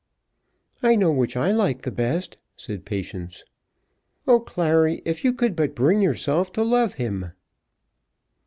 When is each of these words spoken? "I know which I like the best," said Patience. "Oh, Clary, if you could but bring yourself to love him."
"I 0.81 0.95
know 0.95 1.11
which 1.11 1.37
I 1.37 1.51
like 1.51 1.83
the 1.83 1.91
best," 1.91 2.39
said 2.55 2.85
Patience. 2.85 3.43
"Oh, 4.25 4.39
Clary, 4.39 5.03
if 5.05 5.23
you 5.23 5.31
could 5.31 5.55
but 5.55 5.75
bring 5.75 6.01
yourself 6.01 6.51
to 6.53 6.63
love 6.63 6.95
him." 6.95 7.33